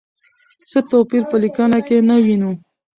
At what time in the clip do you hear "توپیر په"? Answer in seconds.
0.91-1.37